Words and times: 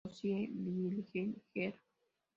Ozzie 0.07 0.49
Virgil, 0.55 1.35
Jr. 1.53 1.73